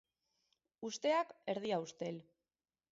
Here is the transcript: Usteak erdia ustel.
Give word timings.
Usteak 0.89 1.37
erdia 1.55 1.81
ustel. 1.87 2.21